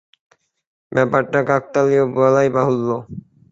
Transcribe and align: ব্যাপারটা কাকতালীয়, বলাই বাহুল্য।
ব্যাপারটা 0.91 1.39
কাকতালীয়, 1.49 2.03
বলাই 2.15 2.49
বাহুল্য। 2.55 2.89